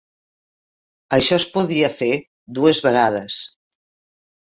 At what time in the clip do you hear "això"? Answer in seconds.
1.17-1.37